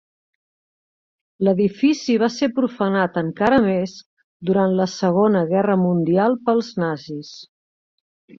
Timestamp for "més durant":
3.67-4.75